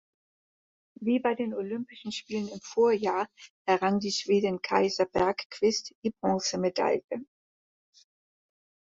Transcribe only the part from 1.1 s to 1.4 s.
bei